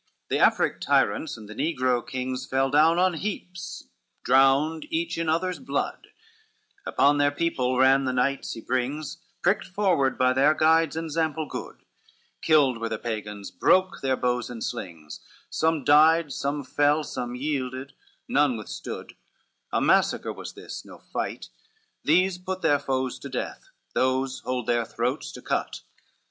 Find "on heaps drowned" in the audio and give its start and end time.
2.97-4.87